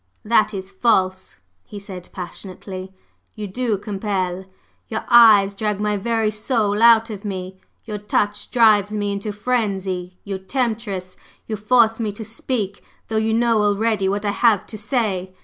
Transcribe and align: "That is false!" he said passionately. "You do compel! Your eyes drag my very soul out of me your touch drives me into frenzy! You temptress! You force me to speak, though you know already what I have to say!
"That 0.25 0.51
is 0.51 0.71
false!" 0.71 1.39
he 1.63 1.77
said 1.77 2.09
passionately. 2.11 2.91
"You 3.35 3.45
do 3.45 3.77
compel! 3.77 4.45
Your 4.87 5.05
eyes 5.07 5.53
drag 5.53 5.79
my 5.79 5.95
very 5.95 6.31
soul 6.31 6.81
out 6.81 7.11
of 7.11 7.23
me 7.23 7.59
your 7.85 7.99
touch 7.99 8.49
drives 8.49 8.93
me 8.93 9.11
into 9.11 9.31
frenzy! 9.31 10.17
You 10.23 10.39
temptress! 10.39 11.17
You 11.45 11.55
force 11.55 11.99
me 11.99 12.11
to 12.13 12.25
speak, 12.25 12.83
though 13.09 13.17
you 13.17 13.35
know 13.35 13.61
already 13.61 14.09
what 14.09 14.25
I 14.25 14.31
have 14.31 14.65
to 14.73 14.75
say! 14.79 15.35